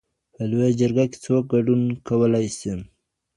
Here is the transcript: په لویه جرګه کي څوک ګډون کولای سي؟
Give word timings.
په 0.33 0.41
لویه 0.49 0.71
جرګه 0.79 1.05
کي 1.11 1.17
څوک 1.25 1.43
ګډون 1.53 1.81
کولای 2.07 2.47
سي؟ 2.57 2.71